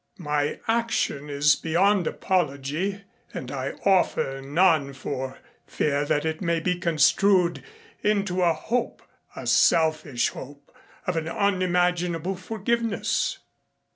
My 0.17 0.59
action 0.67 1.29
is 1.29 1.55
beyond 1.55 2.07
apology 2.07 3.03
and 3.35 3.51
I 3.51 3.73
offer 3.85 4.41
none 4.43 4.93
for 4.93 5.37
fear 5.67 6.05
that 6.05 6.25
it 6.25 6.41
may 6.41 6.59
be 6.59 6.79
construed 6.79 7.63
into 8.01 8.41
a 8.41 8.51
hope 8.53 9.03
a 9.35 9.45
selfish 9.45 10.29
hope 10.29 10.75
of 11.05 11.17
an 11.17 11.27
unimaginable 11.29 12.35
forgiveness. 12.35 13.37